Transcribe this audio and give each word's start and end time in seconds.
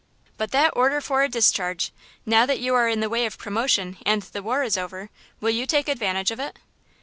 But 0.35 0.49
that 0.49 0.73
order 0.75 0.99
for 0.99 1.21
a 1.21 1.29
discharge! 1.29 1.91
now 2.25 2.47
that 2.47 2.59
you 2.59 2.73
are 2.73 2.89
in 2.89 3.01
the 3.01 3.07
way 3.09 3.27
of 3.27 3.37
promotion 3.37 3.97
and 4.03 4.23
the 4.23 4.41
war 4.41 4.63
is 4.63 4.75
over, 4.75 5.11
will 5.39 5.51
you 5.51 5.67
take 5.67 5.87
advantage 5.87 6.31
of 6.31 6.39
it?" 6.39 6.57